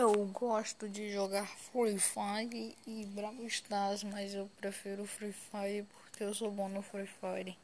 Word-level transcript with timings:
Eu 0.00 0.14
gosto 0.28 0.88
de 0.88 1.12
jogar 1.12 1.46
Free 1.46 1.98
Fire 1.98 2.74
e 2.86 3.04
Brawl 3.04 3.46
Stars, 3.48 4.02
mas 4.02 4.32
eu 4.32 4.48
prefiro 4.56 5.04
Free 5.04 5.30
Fire 5.30 5.86
porque 5.92 6.24
eu 6.24 6.32
sou 6.32 6.50
bom 6.50 6.70
no 6.70 6.80
Free 6.80 7.06
Fire. 7.06 7.54